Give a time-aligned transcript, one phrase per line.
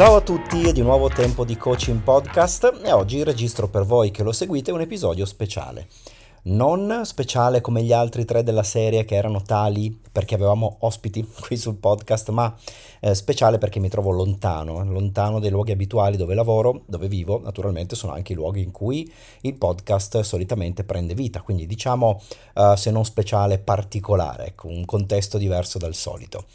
[0.00, 4.10] Ciao a tutti, è di nuovo tempo di Coaching Podcast e oggi registro per voi
[4.10, 5.88] che lo seguite un episodio speciale.
[6.44, 11.58] Non speciale come gli altri tre della serie che erano tali perché avevamo ospiti qui
[11.58, 12.56] sul podcast, ma
[13.00, 17.94] eh, speciale perché mi trovo lontano, lontano dai luoghi abituali dove lavoro, dove vivo, naturalmente
[17.94, 19.12] sono anche i luoghi in cui
[19.42, 22.22] il podcast solitamente prende vita, quindi diciamo
[22.54, 26.46] eh, se non speciale particolare, ecco, un contesto diverso dal solito.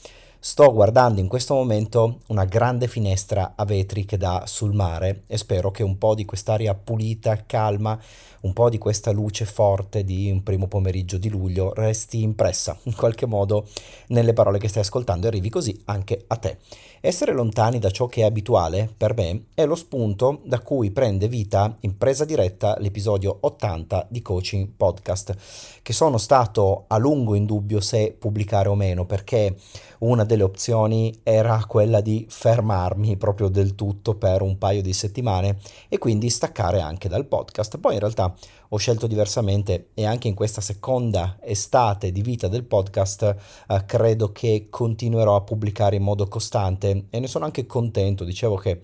[0.47, 5.39] Sto guardando in questo momento una grande finestra a vetri che dà sul mare e
[5.39, 7.99] spero che un po' di quest'aria pulita, calma,
[8.45, 12.95] un po' di questa luce forte di un primo pomeriggio di luglio resti impressa in
[12.95, 13.67] qualche modo
[14.07, 16.57] nelle parole che stai ascoltando e arrivi così anche a te.
[17.01, 21.27] Essere lontani da ciò che è abituale per me è lo spunto da cui prende
[21.27, 25.35] vita in presa diretta l'episodio 80 di Coaching Podcast,
[25.83, 29.55] che sono stato a lungo in dubbio se pubblicare o meno perché
[29.99, 35.57] una delle opzioni era quella di fermarmi proprio del tutto per un paio di settimane
[35.87, 37.77] e quindi staccare anche dal podcast.
[37.77, 38.34] Poi in realtà
[38.69, 43.35] ho scelto diversamente e anche in questa seconda estate di vita del podcast
[43.67, 48.23] eh, credo che continuerò a pubblicare in modo costante e ne sono anche contento.
[48.23, 48.81] Dicevo che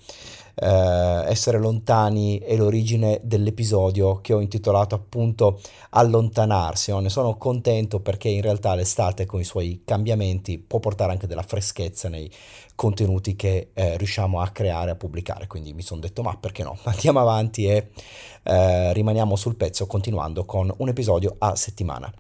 [0.62, 5.60] eh, essere lontani è l'origine dell'episodio che ho intitolato appunto
[5.90, 6.92] allontanarsi.
[6.92, 7.00] No?
[7.00, 11.42] Ne sono contento perché in realtà l'estate con i suoi cambiamenti può portare anche della
[11.42, 12.32] freschezza nei
[12.76, 15.48] contenuti che eh, riusciamo a creare, a pubblicare.
[15.48, 16.78] Quindi mi sono detto ma perché no?
[16.86, 17.90] Andiamo avanti e
[18.44, 22.12] eh, rimaniamo sul pezzo continuando con un episodio a settimana.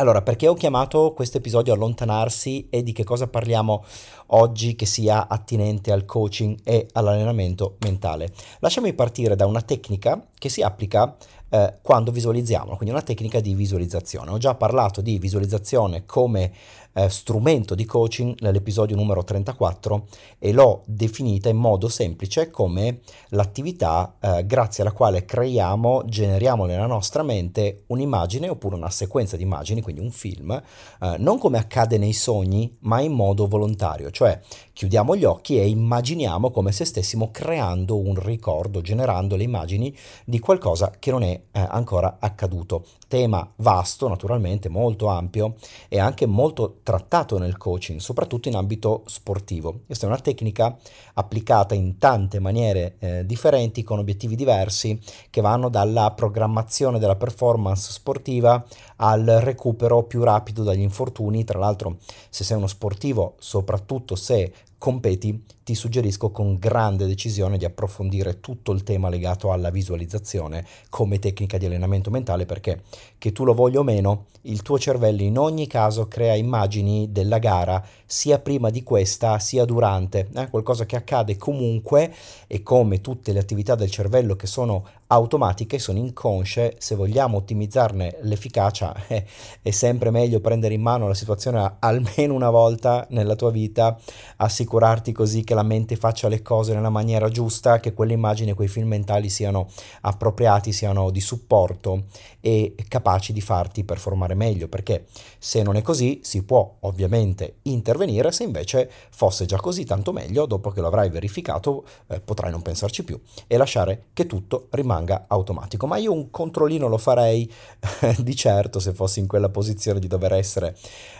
[0.00, 3.84] Allora, perché ho chiamato questo episodio Allontanarsi e di che cosa parliamo
[4.28, 8.32] oggi che sia attinente al coaching e all'allenamento mentale?
[8.60, 11.14] Lasciami partire da una tecnica che si applica
[11.50, 14.30] eh, quando visualizziamo, quindi una tecnica di visualizzazione.
[14.30, 16.52] Ho già parlato di visualizzazione come
[16.92, 20.06] eh, strumento di coaching nell'episodio numero 34
[20.38, 26.86] e l'ho definita in modo semplice come l'attività eh, grazie alla quale creiamo, generiamo nella
[26.86, 31.98] nostra mente un'immagine oppure una sequenza di immagini, quindi un film, eh, non come accade
[31.98, 34.38] nei sogni, ma in modo volontario, cioè
[34.72, 39.94] chiudiamo gli occhi e immaginiamo come se stessimo creando un ricordo, generando le immagini
[40.24, 42.84] di qualcosa che non è eh, ancora accaduto.
[43.08, 45.56] Tema vasto, naturalmente, molto ampio
[45.88, 49.80] e anche molto trattato nel coaching, soprattutto in ambito sportivo.
[49.86, 50.76] Questa è una tecnica
[51.14, 54.98] applicata in tante maniere eh, differenti, con obiettivi diversi,
[55.30, 58.64] che vanno dalla programmazione della performance sportiva
[58.96, 61.44] al recupero più rapido dagli infortuni.
[61.44, 61.96] Tra l'altro,
[62.28, 68.72] se sei uno sportivo, soprattutto se competi, ti suggerisco con grande decisione di approfondire tutto
[68.72, 72.80] il tema legato alla visualizzazione come tecnica di allenamento mentale perché
[73.18, 77.38] che tu lo voglia o meno, il tuo cervello in ogni caso crea immagini della
[77.38, 80.48] gara sia prima di questa sia durante, eh?
[80.48, 82.14] qualcosa che accade comunque
[82.46, 88.18] e come tutte le attività del cervello che sono automatiche, sono inconsce, se vogliamo ottimizzarne
[88.22, 89.26] l'efficacia eh,
[89.60, 93.98] è sempre meglio prendere in mano la situazione almeno una volta nella tua vita,
[94.36, 98.68] assicurarti così che la mente faccia le cose nella maniera giusta, che quelle immagini, quei
[98.68, 99.68] film mentali siano
[100.02, 102.04] appropriati, siano di supporto
[102.40, 105.06] e capaci di farti performare meglio, perché
[105.38, 110.46] se non è così si può ovviamente intervenire, se invece fosse già così tanto meglio,
[110.46, 114.99] dopo che lo avrai verificato eh, potrai non pensarci più e lasciare che tutto rimanga
[115.00, 117.50] rimanga automatico, ma io un controllino lo farei
[118.18, 120.76] di certo se fossi in quella posizione di dover essere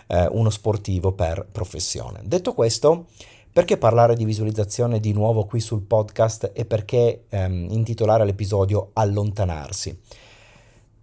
[0.07, 2.21] eh, uno sportivo per professione.
[2.25, 3.07] Detto questo,
[3.53, 9.99] perché parlare di visualizzazione di nuovo qui sul podcast e perché ehm, intitolare l'episodio Allontanarsi?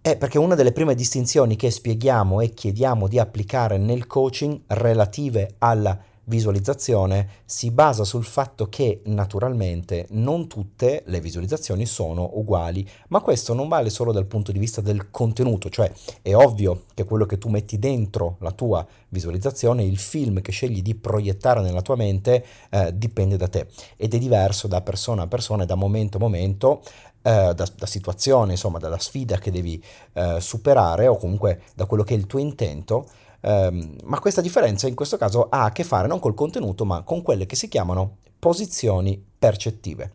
[0.00, 5.56] È perché una delle prime distinzioni che spieghiamo e chiediamo di applicare nel coaching relative
[5.58, 13.20] alla visualizzazione si basa sul fatto che naturalmente non tutte le visualizzazioni sono uguali, ma
[13.20, 15.90] questo non vale solo dal punto di vista del contenuto, cioè
[16.22, 20.82] è ovvio che quello che tu metti dentro la tua visualizzazione, il film che scegli
[20.82, 23.66] di proiettare nella tua mente eh, dipende da te
[23.96, 26.82] ed è diverso da persona a persona da momento a momento
[27.22, 29.82] eh, da, da, situazione, insomma, dalla sfida che devi
[30.12, 33.06] eh, superare o comunque da quello che è il tuo intento
[33.40, 37.02] Um, ma questa differenza in questo caso ha a che fare non col contenuto, ma
[37.02, 40.12] con quelle che si chiamano posizioni percettive.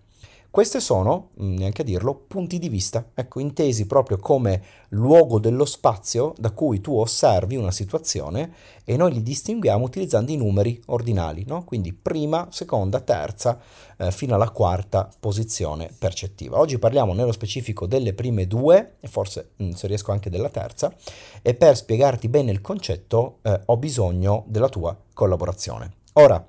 [0.54, 5.66] Queste sono, mm, neanche a dirlo, punti di vista, ecco, intesi proprio come luogo dello
[5.66, 8.54] spazio da cui tu osservi una situazione
[8.84, 11.64] e noi li distinguiamo utilizzando i numeri ordinali, no?
[11.64, 13.60] quindi prima, seconda, terza,
[13.98, 16.60] eh, fino alla quarta posizione percettiva.
[16.60, 20.50] Oggi parliamo nello specifico delle prime due, e forse mh, mm, se riesco anche della
[20.50, 20.94] terza,
[21.42, 25.94] e per spiegarti bene il concetto eh, ho bisogno della tua collaborazione.
[26.14, 26.46] Ora,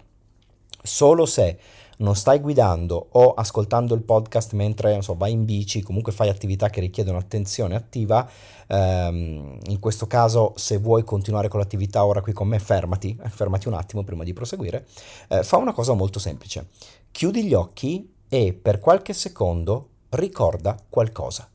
[0.83, 1.59] solo se
[1.99, 6.69] non stai guidando o ascoltando il podcast mentre so, vai in bici, comunque fai attività
[6.70, 8.29] che richiedono attenzione attiva,
[8.67, 13.69] ehm, in questo caso se vuoi continuare con l'attività ora qui con me fermati, fermati
[13.69, 14.87] un attimo prima di proseguire,
[15.29, 16.69] eh, fa una cosa molto semplice,
[17.11, 21.49] chiudi gli occhi e per qualche secondo ricorda qualcosa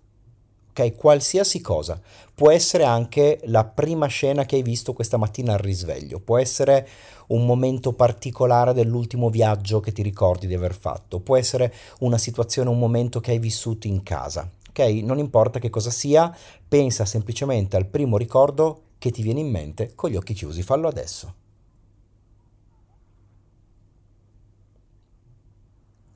[0.96, 2.00] Qualsiasi cosa.
[2.34, 6.88] Può essere anche la prima scena che hai visto questa mattina al risveglio, può essere
[7.28, 12.70] un momento particolare dell'ultimo viaggio che ti ricordi di aver fatto, può essere una situazione,
[12.70, 14.80] un momento che hai vissuto in casa, ok?
[15.04, 16.36] Non importa che cosa sia,
[16.68, 20.64] pensa semplicemente al primo ricordo che ti viene in mente con gli occhi chiusi.
[20.64, 21.34] Fallo adesso.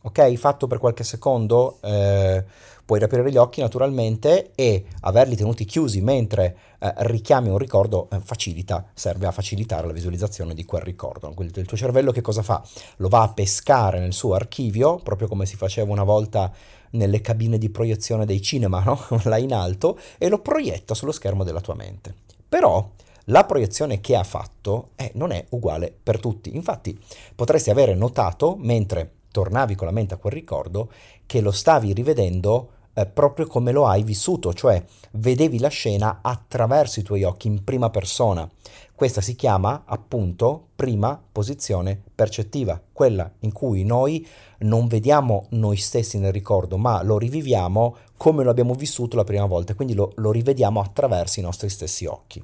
[0.06, 2.44] Ok, fatto per qualche secondo, eh,
[2.85, 8.19] puoi riaprire gli occhi naturalmente e averli tenuti chiusi mentre eh, richiami un ricordo eh,
[8.19, 11.31] facilita, serve a facilitare la visualizzazione di quel ricordo.
[11.33, 12.63] Quindi il tuo cervello che cosa fa?
[12.97, 16.51] Lo va a pescare nel suo archivio, proprio come si faceva una volta
[16.91, 19.00] nelle cabine di proiezione dei cinema, no?
[19.24, 22.13] là in alto, e lo proietta sullo schermo della tua mente.
[22.47, 22.89] Però
[23.27, 26.56] la proiezione che ha fatto eh, non è uguale per tutti.
[26.56, 27.00] Infatti
[27.33, 30.91] potresti avere notato, mentre tornavi con la mente a quel ricordo,
[31.25, 36.99] che lo stavi rivedendo eh, proprio come lo hai vissuto, cioè vedevi la scena attraverso
[36.99, 38.49] i tuoi occhi in prima persona.
[38.95, 44.25] Questa si chiama appunto prima posizione percettiva, quella in cui noi
[44.59, 49.45] non vediamo noi stessi nel ricordo, ma lo riviviamo come lo abbiamo vissuto la prima
[49.45, 52.43] volta, quindi lo, lo rivediamo attraverso i nostri stessi occhi.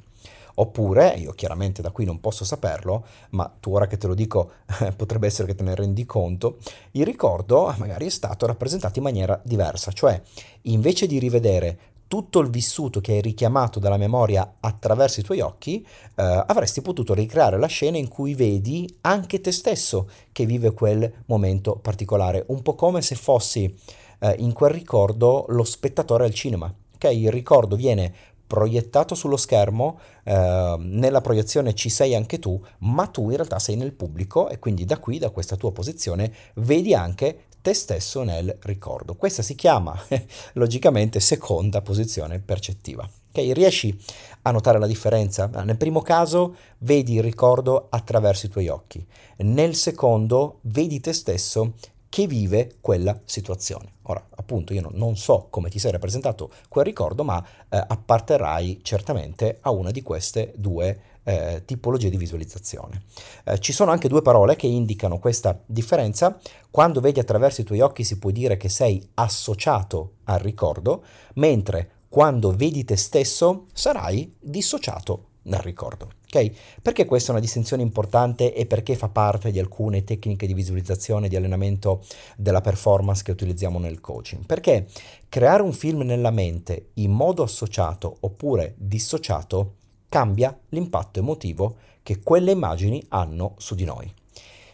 [0.60, 4.52] Oppure, io chiaramente da qui non posso saperlo, ma tu ora che te lo dico
[4.96, 6.58] potrebbe essere che te ne rendi conto,
[6.92, 10.22] il ricordo magari è stato rappresentato in maniera diversa, cioè
[10.64, 11.78] invece di rivedere
[12.10, 15.86] tutto il vissuto che hai richiamato dalla memoria attraverso i tuoi occhi,
[16.16, 21.10] eh, avresti potuto ricreare la scena in cui vedi anche te stesso che vive quel
[21.28, 23.74] momento particolare, un po' come se fossi
[24.20, 26.74] eh, in quel ricordo lo spettatore al cinema.
[26.96, 27.24] Okay?
[27.24, 28.14] Il ricordo viene
[28.50, 33.76] proiettato sullo schermo, eh, nella proiezione ci sei anche tu, ma tu in realtà sei
[33.76, 38.58] nel pubblico e quindi da qui, da questa tua posizione, vedi anche te stesso nel
[38.62, 39.14] ricordo.
[39.14, 39.96] Questa si chiama
[40.54, 43.08] logicamente seconda posizione percettiva.
[43.30, 43.54] Okay?
[43.54, 43.96] Riesci
[44.42, 45.46] a notare la differenza?
[45.64, 49.06] Nel primo caso vedi il ricordo attraverso i tuoi occhi,
[49.38, 51.74] nel secondo vedi te stesso
[52.10, 53.94] che vive quella situazione.
[54.04, 59.60] Ora, appunto, io non so come ti sei rappresentato quel ricordo, ma eh, apparterrai certamente
[59.62, 63.04] a una di queste due eh, tipologie di visualizzazione.
[63.46, 66.40] Eh, ci sono anche due parole che indicano questa differenza.
[66.72, 71.04] Quando vedi attraverso i tuoi occhi si può dire che sei associato al ricordo,
[71.36, 76.12] mentre quando vedi te stesso sarai dissociato dal ricordo.
[76.28, 76.56] Okay?
[76.82, 81.26] Perché questa è una distinzione importante e perché fa parte di alcune tecniche di visualizzazione
[81.26, 82.04] e di allenamento
[82.38, 84.46] della performance che utilizziamo nel coaching?
[84.46, 84.88] Perché
[85.28, 89.76] creare un film nella mente in modo associato oppure dissociato
[90.08, 94.12] cambia l'impatto emotivo che quelle immagini hanno su di noi.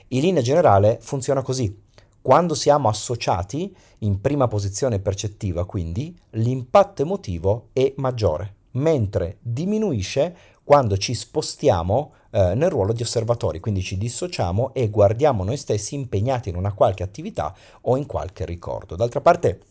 [0.09, 1.83] In linea generale funziona così.
[2.21, 10.35] Quando siamo associati in prima posizione percettiva, quindi, l'impatto emotivo è maggiore, mentre diminuisce
[10.65, 15.95] quando ci spostiamo eh, nel ruolo di osservatori, quindi ci dissociamo e guardiamo noi stessi
[15.95, 18.97] impegnati in una qualche attività o in qualche ricordo.
[18.97, 19.61] D'altra parte,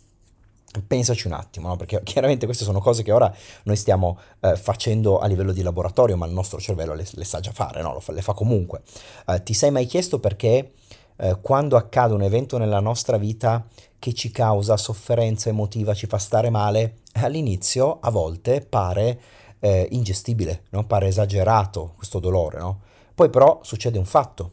[0.89, 1.77] Pensaci un attimo, no?
[1.77, 6.17] perché chiaramente queste sono cose che ora noi stiamo eh, facendo a livello di laboratorio,
[6.17, 8.01] ma il nostro cervello le, le sa già fare, no?
[8.01, 8.83] fa, le fa comunque.
[9.27, 10.73] Eh, ti sei mai chiesto perché
[11.17, 13.65] eh, quando accade un evento nella nostra vita
[14.01, 19.21] che ci causa sofferenza emotiva, ci fa stare male, all'inizio a volte pare
[19.65, 20.85] eh, ingestibile, no?
[20.85, 22.81] pare esagerato questo dolore, no?
[23.15, 24.53] Poi però succede un fatto,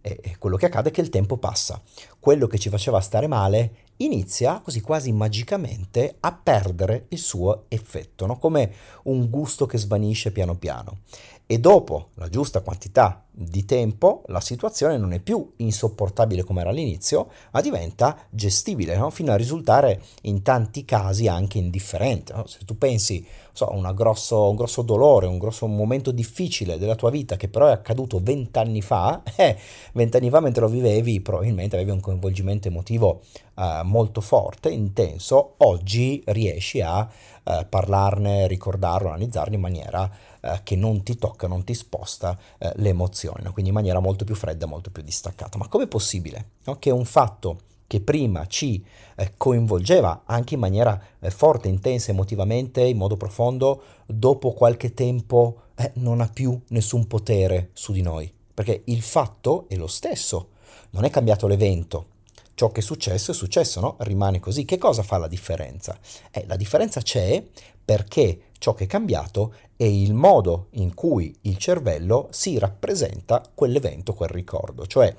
[0.00, 1.80] e quello che accade è che il tempo passa.
[2.18, 8.26] Quello che ci faceva stare male inizia così quasi magicamente a perdere il suo effetto,
[8.26, 8.36] no?
[8.38, 8.72] come
[9.04, 10.98] un gusto che svanisce piano piano.
[11.46, 16.70] E dopo la giusta quantità di tempo la situazione non è più insopportabile come era
[16.70, 19.10] all'inizio, ma diventa gestibile, no?
[19.10, 22.34] fino a risultare in tanti casi anche indifferente.
[22.34, 22.46] No?
[22.46, 27.36] Se tu pensi so, a un grosso dolore, un grosso momento difficile della tua vita
[27.36, 29.56] che però è accaduto vent'anni fa, eh,
[29.92, 33.22] vent'anni fa mentre lo vivevi probabilmente avevi un coinvolgimento emotivo
[33.56, 37.08] eh, molto forte, intenso, oggi riesci a
[37.44, 40.10] eh, parlarne, ricordarlo, analizzarlo in maniera
[40.42, 43.52] eh, che non ti tocca, non ti sposta eh, le no?
[43.52, 45.56] quindi in maniera molto più fredda, molto più distaccata.
[45.56, 46.78] Ma com'è possibile no?
[46.78, 48.82] che un fatto che prima ci
[49.16, 55.64] eh, coinvolgeva anche in maniera eh, forte, intensa emotivamente, in modo profondo, dopo qualche tempo
[55.76, 60.48] eh, non ha più nessun potere su di noi, perché il fatto è lo stesso,
[60.90, 62.06] non è cambiato l'evento,
[62.54, 63.96] ciò che è successo è successo, no?
[64.00, 64.64] Rimane così.
[64.64, 65.98] Che cosa fa la differenza?
[66.30, 67.42] Eh, la differenza c'è
[67.84, 74.14] perché ciò che è cambiato è il modo in cui il cervello si rappresenta quell'evento,
[74.14, 75.14] quel ricordo, cioè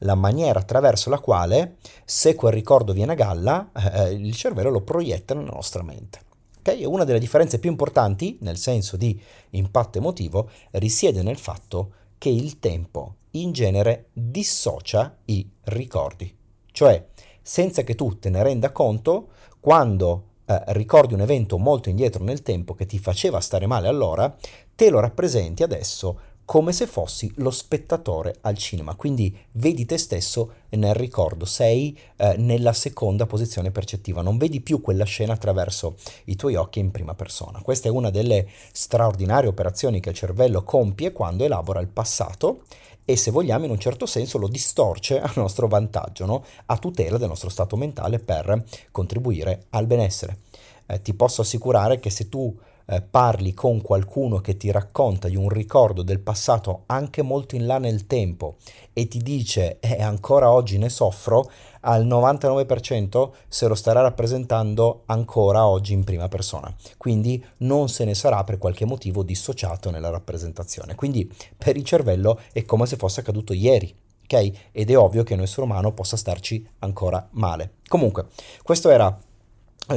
[0.00, 4.80] la maniera attraverso la quale, se quel ricordo viene a galla, eh, il cervello lo
[4.80, 6.20] proietta nella nostra mente.
[6.60, 6.84] Okay?
[6.84, 12.58] Una delle differenze più importanti, nel senso di impatto emotivo, risiede nel fatto che il
[12.58, 16.35] tempo in genere dissocia i ricordi.
[16.76, 17.06] Cioè,
[17.40, 19.28] senza che tu te ne renda conto,
[19.60, 24.36] quando eh, ricordi un evento molto indietro nel tempo che ti faceva stare male allora,
[24.74, 30.52] te lo rappresenti adesso come se fossi lo spettatore al cinema, quindi vedi te stesso
[30.68, 36.36] nel ricordo, sei eh, nella seconda posizione percettiva, non vedi più quella scena attraverso i
[36.36, 37.62] tuoi occhi in prima persona.
[37.62, 42.64] Questa è una delle straordinarie operazioni che il cervello compie quando elabora il passato
[43.06, 46.44] e se vogliamo in un certo senso lo distorce a nostro vantaggio, no?
[46.66, 50.40] a tutela del nostro stato mentale per contribuire al benessere.
[50.86, 52.54] Eh, ti posso assicurare che se tu
[52.88, 57.66] eh, parli con qualcuno che ti racconta di un ricordo del passato anche molto in
[57.66, 58.56] là nel tempo
[58.92, 61.50] e ti dice eh, ancora oggi ne soffro,
[61.86, 66.74] al 99% se lo starà rappresentando ancora oggi in prima persona.
[66.96, 70.94] Quindi non se ne sarà per qualche motivo dissociato nella rappresentazione.
[70.94, 73.94] Quindi per il cervello è come se fosse accaduto ieri.
[74.24, 74.50] ok?
[74.72, 77.74] Ed è ovvio che un essere umano possa starci ancora male.
[77.86, 78.26] Comunque,
[78.62, 79.16] questo era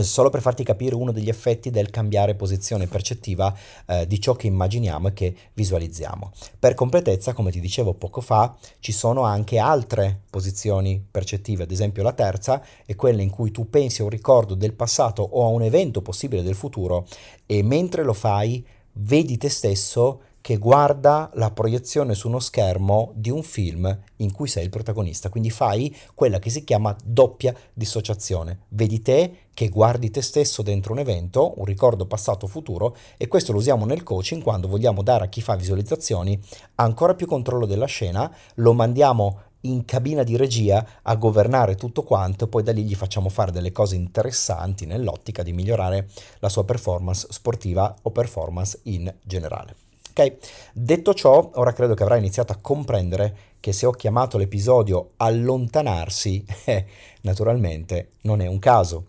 [0.02, 3.56] solo per farti capire uno degli effetti del cambiare posizione percettiva
[3.86, 6.32] eh, di ciò che immaginiamo e che visualizziamo.
[6.58, 12.04] Per completezza, come ti dicevo poco fa, ci sono anche altre posizioni percettive, ad esempio
[12.04, 15.48] la terza è quella in cui tu pensi a un ricordo del passato o a
[15.48, 17.08] un evento possibile del futuro
[17.46, 23.30] e mentre lo fai vedi te stesso che guarda la proiezione su uno schermo di
[23.30, 25.30] un film in cui sei il protagonista.
[25.30, 28.62] Quindi fai quella che si chiama doppia dissociazione.
[28.70, 33.28] Vedi te che guardi te stesso dentro un evento, un ricordo passato o futuro, e
[33.28, 36.42] questo lo usiamo nel coaching quando vogliamo dare a chi fa visualizzazioni
[36.76, 42.48] ancora più controllo della scena, lo mandiamo in cabina di regia a governare tutto quanto
[42.48, 47.28] poi da lì gli facciamo fare delle cose interessanti nell'ottica di migliorare la sua performance
[47.30, 49.76] sportiva o performance in generale.
[50.10, 50.38] Ok?
[50.74, 56.46] Detto ciò, ora credo che avrai iniziato a comprendere che se ho chiamato l'episodio allontanarsi,
[56.66, 56.86] eh,
[57.22, 59.08] naturalmente non è un caso.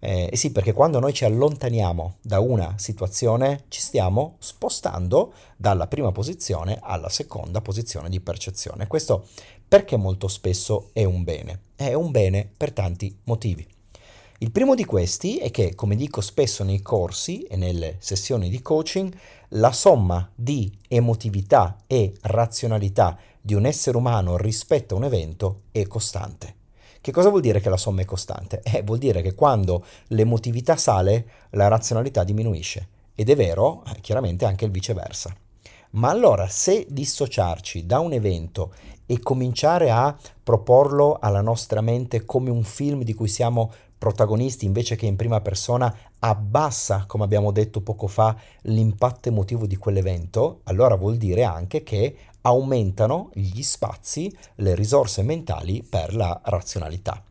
[0.00, 6.12] Eh, sì, perché quando noi ci allontaniamo da una situazione ci stiamo spostando dalla prima
[6.12, 8.86] posizione alla seconda posizione di percezione.
[8.86, 9.26] Questo
[9.66, 11.60] perché molto spesso è un bene.
[11.74, 13.66] È un bene per tanti motivi.
[14.40, 18.62] Il primo di questi è che, come dico spesso nei corsi e nelle sessioni di
[18.62, 19.12] coaching,
[19.50, 25.84] la somma di emotività e razionalità di un essere umano rispetto a un evento è
[25.88, 26.54] costante.
[27.00, 28.62] Che cosa vuol dire che la somma è costante?
[28.68, 32.88] Eh, vuol dire che quando l'emotività sale, la razionalità diminuisce.
[33.16, 35.34] Ed è vero, eh, chiaramente, anche il viceversa.
[35.90, 38.72] Ma allora, se dissociarci da un evento
[39.04, 44.96] e cominciare a proporlo alla nostra mente come un film di cui siamo protagonisti invece
[44.96, 50.94] che in prima persona abbassa, come abbiamo detto poco fa, l'impatto emotivo di quell'evento, allora
[50.94, 57.22] vuol dire anche che aumentano gli spazi, le risorse mentali per la razionalità.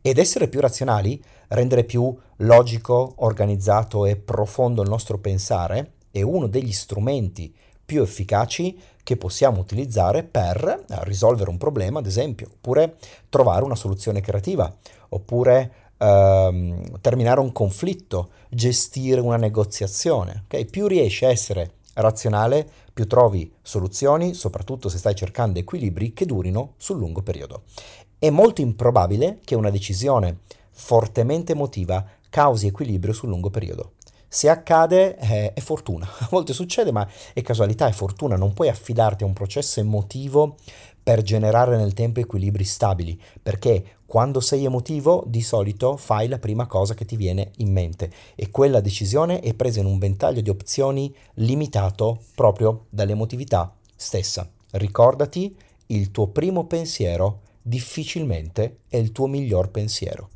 [0.00, 6.46] Ed essere più razionali, rendere più logico, organizzato e profondo il nostro pensare è uno
[6.46, 7.54] degli strumenti
[7.84, 12.96] più efficaci che possiamo utilizzare per risolvere un problema, ad esempio, oppure
[13.28, 14.72] trovare una soluzione creativa,
[15.10, 20.42] oppure ehm, terminare un conflitto, gestire una negoziazione.
[20.44, 20.66] Okay?
[20.66, 26.74] Più riesci a essere razionale, più trovi soluzioni, soprattutto se stai cercando equilibri che durino
[26.76, 27.62] sul lungo periodo.
[28.18, 30.40] È molto improbabile che una decisione
[30.70, 33.92] fortemente emotiva causi equilibrio sul lungo periodo.
[34.28, 38.68] Se accade eh, è fortuna, a volte succede ma è casualità, è fortuna, non puoi
[38.70, 40.56] affidarti a un processo emotivo
[41.02, 46.66] per generare nel tempo equilibri stabili, perché quando sei emotivo di solito fai la prima
[46.66, 50.50] cosa che ti viene in mente e quella decisione è presa in un ventaglio di
[50.50, 54.46] opzioni limitato proprio dall'emotività stessa.
[54.72, 60.28] Ricordati, il tuo primo pensiero difficilmente è il tuo miglior pensiero.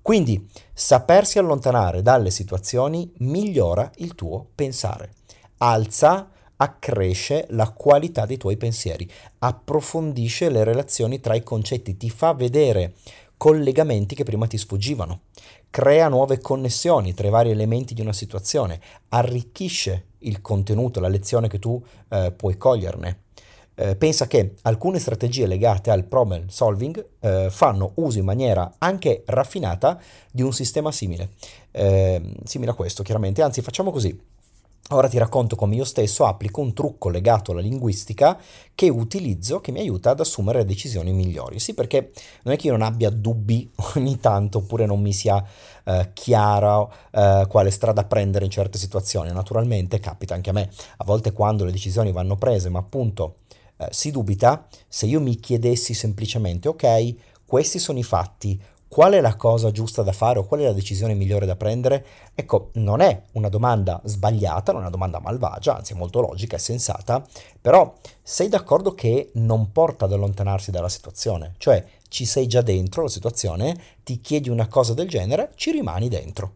[0.00, 5.10] Quindi sapersi allontanare dalle situazioni migliora il tuo pensare,
[5.56, 9.08] alza accresce la qualità dei tuoi pensieri,
[9.38, 12.94] approfondisce le relazioni tra i concetti, ti fa vedere
[13.36, 15.20] collegamenti che prima ti sfuggivano,
[15.68, 21.48] crea nuove connessioni tra i vari elementi di una situazione, arricchisce il contenuto, la lezione
[21.48, 23.24] che tu eh, puoi coglierne.
[23.78, 29.22] eh, pensa che alcune strategie legate al problem solving eh, fanno uso in maniera anche
[29.26, 30.00] raffinata
[30.32, 31.30] di un sistema simile,
[31.72, 34.18] eh, simile a questo chiaramente, anzi facciamo così.
[34.90, 38.38] Ora ti racconto come io stesso applico un trucco legato alla linguistica
[38.72, 41.58] che utilizzo, che mi aiuta ad assumere decisioni migliori.
[41.58, 42.12] Sì, perché
[42.44, 45.44] non è che io non abbia dubbi ogni tanto oppure non mi sia
[45.84, 49.32] eh, chiara eh, quale strada prendere in certe situazioni.
[49.32, 53.38] Naturalmente capita anche a me, a volte quando le decisioni vanno prese, ma appunto
[53.78, 57.14] eh, si dubita, se io mi chiedessi semplicemente, ok,
[57.44, 60.72] questi sono i fatti, qual è la cosa giusta da fare o qual è la
[60.72, 62.04] decisione migliore da prendere?
[62.34, 66.56] Ecco, non è una domanda sbagliata, non è una domanda malvagia, anzi è molto logica
[66.56, 67.26] e sensata,
[67.60, 73.02] però sei d'accordo che non porta ad allontanarsi dalla situazione, cioè ci sei già dentro
[73.02, 76.52] la situazione, ti chiedi una cosa del genere, ci rimani dentro.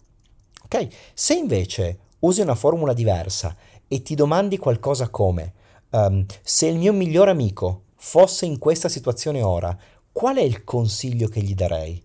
[0.65, 0.89] Ok?
[1.13, 3.55] Se invece usi una formula diversa
[3.89, 5.53] e ti domandi qualcosa come
[5.91, 9.77] um, se il mio migliore amico fosse in questa situazione ora,
[10.13, 12.03] qual è il consiglio che gli darei?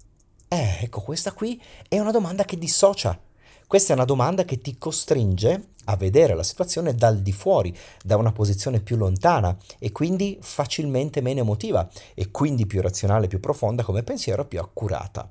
[0.56, 3.20] Eh, ecco, questa qui è una domanda che dissocia.
[3.68, 8.16] Questa è una domanda che ti costringe a vedere la situazione dal di fuori, da
[8.16, 13.84] una posizione più lontana e quindi facilmente meno emotiva e quindi più razionale, più profonda
[13.84, 15.30] come pensiero, più accurata.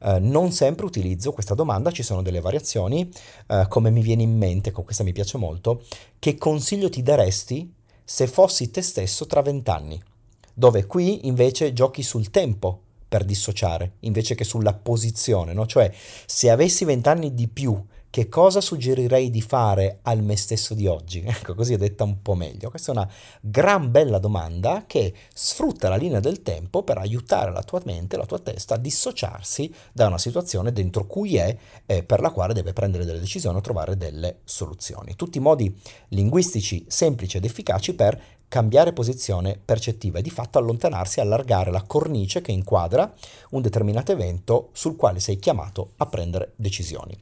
[0.00, 3.08] Uh, non sempre utilizzo questa domanda, ci sono delle variazioni,
[3.46, 5.84] uh, come mi viene in mente, con questa mi piace molto,
[6.18, 10.02] che consiglio ti daresti se fossi te stesso tra vent'anni?
[10.52, 12.83] Dove qui invece giochi sul tempo,
[13.14, 15.66] per dissociare, invece che sulla posizione, no?
[15.66, 15.88] Cioè,
[16.26, 17.80] se avessi vent'anni di più,
[18.10, 21.22] che cosa suggerirei di fare al me stesso di oggi?
[21.34, 22.70] Ecco, così è detta un po' meglio.
[22.70, 23.08] Questa è una
[23.40, 28.24] gran bella domanda che sfrutta la linea del tempo per aiutare la tua mente, la
[28.24, 31.56] tua testa a dissociarsi da una situazione dentro cui è
[31.86, 35.16] e per la quale deve prendere delle decisioni o trovare delle soluzioni.
[35.16, 35.76] Tutti i modi
[36.08, 42.40] linguistici semplici ed efficaci per cambiare posizione percettiva e di fatto allontanarsi allargare la cornice
[42.40, 43.12] che inquadra
[43.50, 47.18] un determinato evento sul quale sei chiamato a prendere decisioni.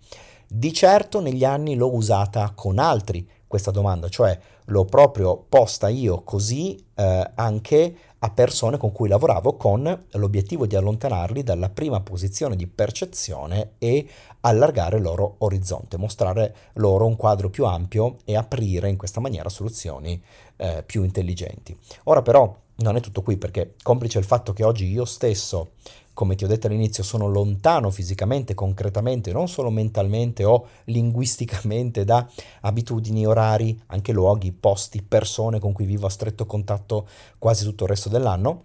[0.46, 6.22] Di certo negli anni l'ho usata con altri questa domanda, cioè l'ho proprio posta io
[6.22, 12.54] così eh, anche a persone con cui lavoravo con l'obiettivo di allontanarli dalla prima posizione
[12.54, 14.06] di percezione e
[14.40, 19.48] allargare il loro orizzonte, mostrare loro un quadro più ampio e aprire in questa maniera
[19.48, 20.22] soluzioni
[20.62, 21.76] eh, più intelligenti.
[22.04, 25.72] Ora però non è tutto qui perché complice il fatto che oggi io stesso
[26.14, 32.28] come ti ho detto all'inizio, sono lontano fisicamente, concretamente, non solo mentalmente o linguisticamente da
[32.60, 37.90] abitudini, orari, anche luoghi, posti, persone con cui vivo a stretto contatto quasi tutto il
[37.90, 38.64] resto dell'anno,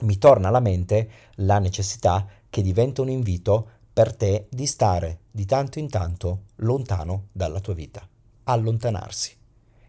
[0.00, 5.46] mi torna alla mente la necessità che diventa un invito per te di stare di
[5.46, 8.06] tanto in tanto lontano dalla tua vita,
[8.44, 9.35] allontanarsi.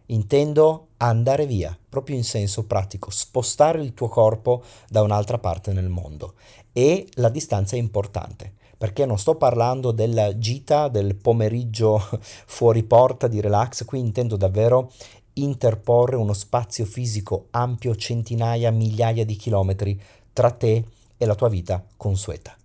[0.08, 5.90] Intendo andare via, proprio in senso pratico, spostare il tuo corpo da un'altra parte nel
[5.90, 6.34] mondo.
[6.72, 13.28] E la distanza è importante, perché non sto parlando della gita del pomeriggio fuori porta
[13.28, 14.92] di relax, qui intendo davvero
[15.34, 20.00] interporre uno spazio fisico ampio centinaia, migliaia di chilometri
[20.34, 20.84] tra te
[21.18, 22.56] e la tua vita consueta.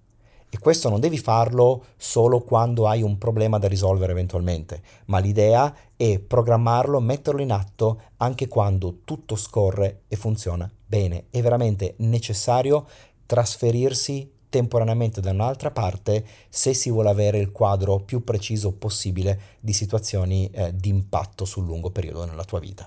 [0.55, 5.75] E questo non devi farlo solo quando hai un problema da risolvere eventualmente, ma l'idea
[5.97, 11.25] è programmarlo, metterlo in atto anche quando tutto scorre e funziona bene.
[11.31, 12.87] È veramente necessario
[13.25, 19.73] trasferirsi temporaneamente da un'altra parte se si vuole avere il quadro più preciso possibile di
[19.73, 22.87] situazioni eh, di impatto sul lungo periodo nella tua vita.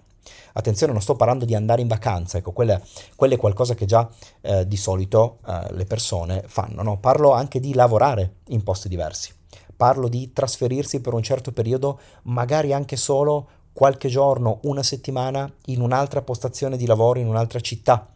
[0.53, 2.79] Attenzione, non sto parlando di andare in vacanza, ecco, quella,
[3.15, 4.09] quella è qualcosa che già
[4.41, 6.99] eh, di solito eh, le persone fanno, no?
[6.99, 9.33] Parlo anche di lavorare in posti diversi,
[9.75, 15.81] parlo di trasferirsi per un certo periodo, magari anche solo qualche giorno, una settimana, in
[15.81, 18.14] un'altra postazione di lavoro, in un'altra città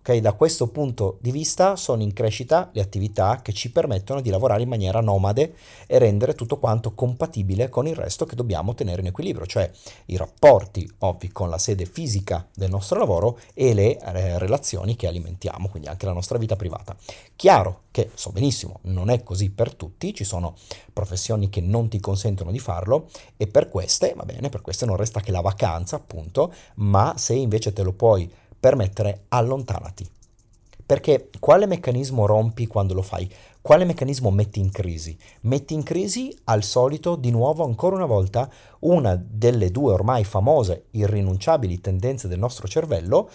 [0.00, 4.30] Okay, da questo punto di vista sono in crescita le attività che ci permettono di
[4.30, 5.54] lavorare in maniera nomade
[5.86, 9.70] e rendere tutto quanto compatibile con il resto che dobbiamo tenere in equilibrio, cioè
[10.06, 15.08] i rapporti ovvi con la sede fisica del nostro lavoro e le eh, relazioni che
[15.08, 16.96] alimentiamo, quindi anche la nostra vita privata.
[17.36, 20.54] Chiaro che so benissimo, non è così per tutti, ci sono
[20.92, 24.96] professioni che non ti consentono di farlo e per queste, va bene, per queste non
[24.96, 30.08] resta che la vacanza, appunto, ma se invece te lo puoi permettere allontanati.
[30.88, 33.30] Perché quale meccanismo rompi quando lo fai?
[33.60, 35.14] Quale meccanismo metti in crisi?
[35.42, 40.86] Metti in crisi al solito, di nuovo, ancora una volta, una delle due ormai famose,
[40.92, 43.28] irrinunciabili tendenze del nostro cervello,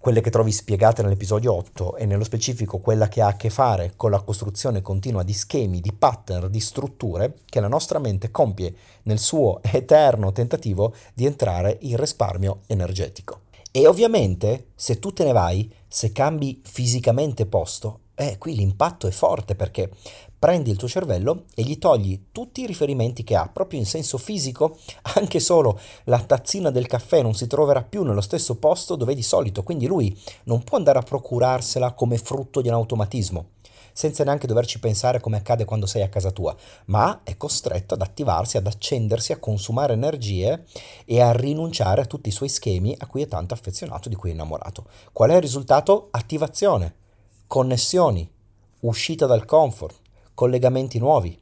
[0.00, 3.92] quelle che trovi spiegate nell'episodio 8 e nello specifico quella che ha a che fare
[3.96, 8.74] con la costruzione continua di schemi, di pattern, di strutture che la nostra mente compie
[9.02, 13.40] nel suo eterno tentativo di entrare in risparmio energetico.
[13.76, 19.10] E ovviamente se tu te ne vai, se cambi fisicamente posto, eh, qui l'impatto è
[19.10, 19.90] forte perché
[20.38, 24.16] prendi il tuo cervello e gli togli tutti i riferimenti che ha, proprio in senso
[24.16, 24.78] fisico,
[25.16, 29.16] anche solo la tazzina del caffè non si troverà più nello stesso posto dove è
[29.16, 33.53] di solito, quindi lui non può andare a procurarsela come frutto di un automatismo
[33.94, 36.54] senza neanche doverci pensare come accade quando sei a casa tua,
[36.86, 40.64] ma è costretto ad attivarsi, ad accendersi, a consumare energie
[41.06, 44.30] e a rinunciare a tutti i suoi schemi a cui è tanto affezionato, di cui
[44.30, 44.86] è innamorato.
[45.12, 46.08] Qual è il risultato?
[46.10, 46.94] Attivazione,
[47.46, 48.28] connessioni,
[48.80, 50.00] uscita dal comfort,
[50.34, 51.40] collegamenti nuovi.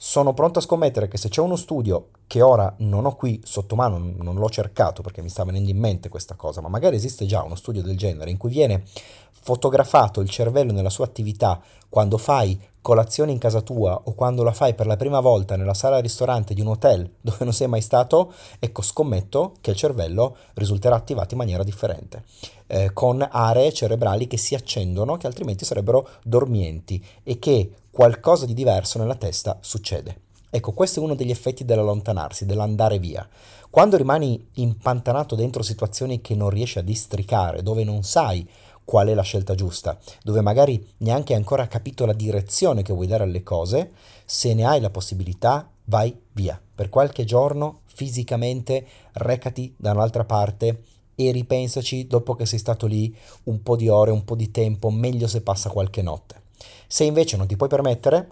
[0.00, 3.74] Sono pronto a scommettere che se c'è uno studio che ora non ho qui sotto
[3.74, 7.26] mano, non l'ho cercato perché mi sta venendo in mente questa cosa, ma magari esiste
[7.26, 8.84] già uno studio del genere in cui viene
[9.32, 14.52] fotografato il cervello nella sua attività quando fai colazione in casa tua o quando la
[14.52, 17.80] fai per la prima volta nella sala ristorante di un hotel dove non sei mai
[17.80, 22.22] stato, ecco scommetto che il cervello risulterà attivato in maniera differente,
[22.68, 28.54] eh, con aree cerebrali che si accendono che altrimenti sarebbero dormienti e che qualcosa di
[28.54, 30.20] diverso nella testa succede.
[30.50, 33.28] Ecco, questo è uno degli effetti dell'allontanarsi, dell'andare via.
[33.70, 38.48] Quando rimani impantanato dentro situazioni che non riesci a districare, dove non sai
[38.84, 43.08] qual è la scelta giusta, dove magari neanche hai ancora capito la direzione che vuoi
[43.08, 43.90] dare alle cose,
[44.24, 46.60] se ne hai la possibilità, vai via.
[46.72, 50.84] Per qualche giorno fisicamente recati da un'altra parte
[51.16, 53.12] e ripensaci dopo che sei stato lì
[53.46, 56.46] un po' di ore, un po' di tempo, meglio se passa qualche notte.
[56.86, 58.30] Se invece non ti puoi permettere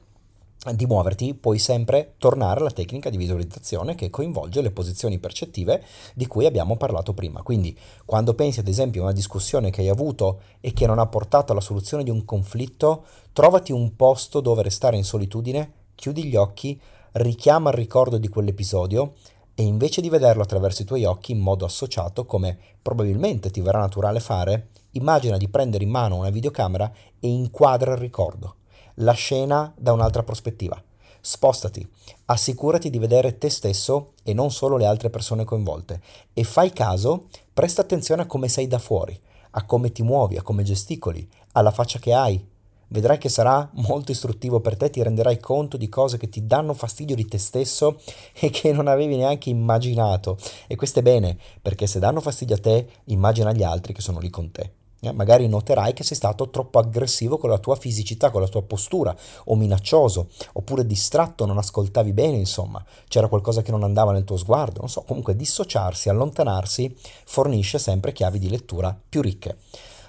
[0.73, 5.83] di muoverti, puoi sempre tornare alla tecnica di visualizzazione che coinvolge le posizioni percettive
[6.15, 7.43] di cui abbiamo parlato prima.
[7.43, 11.07] Quindi, quando pensi ad esempio a una discussione che hai avuto e che non ha
[11.07, 16.37] portato alla soluzione di un conflitto, trovati un posto dove restare in solitudine, chiudi gli
[16.37, 16.81] occhi,
[17.13, 19.13] richiama il ricordo di quell'episodio
[19.59, 23.79] e invece di vederlo attraverso i tuoi occhi in modo associato, come probabilmente ti verrà
[23.79, 28.57] naturale fare, immagina di prendere in mano una videocamera e inquadra il ricordo,
[28.97, 30.81] la scena da un'altra prospettiva.
[31.23, 31.89] Spostati,
[32.27, 36.03] assicurati di vedere te stesso e non solo le altre persone coinvolte
[36.35, 39.19] e fai caso, presta attenzione a come sei da fuori,
[39.53, 42.47] a come ti muovi, a come gesticoli, alla faccia che hai.
[42.89, 46.73] Vedrai che sarà molto istruttivo per te, ti renderai conto di cose che ti danno
[46.73, 48.01] fastidio di te stesso
[48.39, 50.39] e che non avevi neanche immaginato.
[50.67, 54.21] E questo è bene, perché se danno fastidio a te, immagina gli altri che sono
[54.21, 54.71] lì con te.
[55.01, 58.63] Eh, magari noterai che sei stato troppo aggressivo con la tua fisicità, con la tua
[58.63, 64.25] postura, o minaccioso, oppure distratto, non ascoltavi bene, insomma, c'era qualcosa che non andava nel
[64.25, 69.59] tuo sguardo, non so, comunque dissociarsi, allontanarsi fornisce sempre chiavi di lettura più ricche.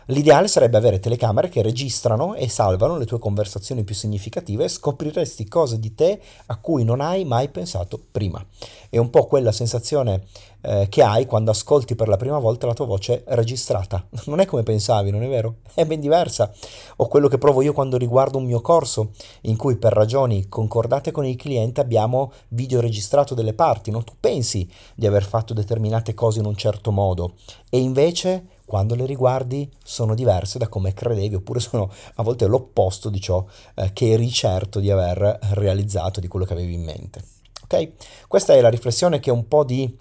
[0.09, 5.45] L'ideale sarebbe avere telecamere che registrano e salvano le tue conversazioni più significative e scopriresti
[5.49, 8.43] cose di te a cui non hai mai pensato prima.
[8.89, 10.23] È un po' quella sensazione
[10.61, 14.05] eh, che hai quando ascolti per la prima volta la tua voce registrata.
[14.27, 15.55] Non è come pensavi, non è vero?
[15.73, 16.53] È ben diversa.
[16.97, 21.11] O quello che provo io quando riguardo un mio corso, in cui per ragioni concordate
[21.11, 24.03] con il cliente abbiamo video registrato delle parti, no?
[24.03, 27.33] Tu pensi di aver fatto determinate cose in un certo modo
[27.69, 33.09] e invece quando le riguardi sono diverse da come credevi, oppure sono a volte l'opposto
[33.09, 37.23] di ciò eh, che eri certo di aver realizzato, di quello che avevi in mente.
[37.63, 37.91] Ok?
[38.27, 39.97] Questa è la riflessione che un po' di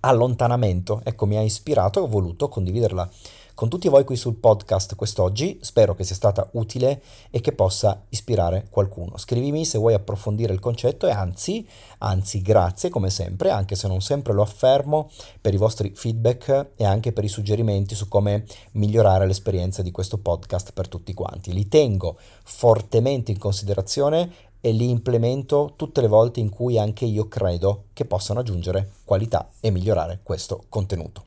[0.00, 3.06] allontanamento, ecco, mi ha ispirato e ho voluto condividerla
[3.54, 5.58] con tutti voi qui sul podcast quest'oggi.
[5.62, 9.16] Spero che sia stata utile e che possa ispirare qualcuno.
[9.16, 11.66] Scrivimi se vuoi approfondire il concetto e anzi,
[11.98, 15.08] anzi, grazie come sempre, anche se non sempre lo affermo,
[15.40, 20.18] per i vostri feedback e anche per i suggerimenti su come migliorare l'esperienza di questo
[20.18, 21.52] podcast per tutti quanti.
[21.52, 27.28] Li tengo fortemente in considerazione e li implemento tutte le volte in cui anche io
[27.28, 31.26] credo che possano aggiungere qualità e migliorare questo contenuto.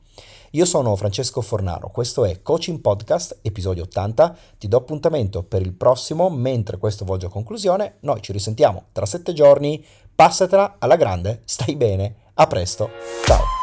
[0.52, 4.36] Io sono Francesco Fornaro, questo è Coaching Podcast, episodio 80.
[4.58, 7.96] Ti do appuntamento per il prossimo, mentre questo volge a conclusione.
[8.00, 9.84] Noi ci risentiamo tra sette giorni.
[10.14, 12.88] Passatela alla grande, stai bene, a presto,
[13.26, 13.57] ciao!